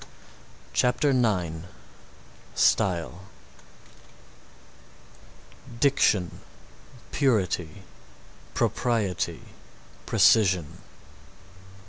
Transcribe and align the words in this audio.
CHAPTER 0.73 1.11
IX 1.11 1.67
STYLE 2.55 3.21
Diction 5.79 6.39
Purity 7.11 7.83
Propriety 8.55 9.43
Precision. 10.07 10.79